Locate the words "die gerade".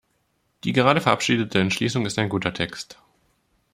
0.63-0.99